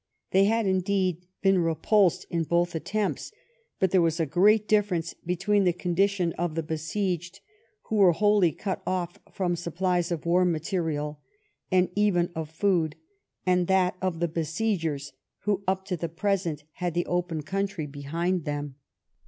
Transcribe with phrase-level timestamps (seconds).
[0.31, 3.31] They had, indeed, been repulsed in both attempts,
[3.79, 7.39] but there was a great difference between the conditions of the .besieged,
[7.83, 11.21] who were wholly cut off from supplies of war material
[11.71, 12.95] and even of food,
[13.45, 18.43] and that of the besiegers, who up to the present had the open country behind
[18.43, 18.77] them.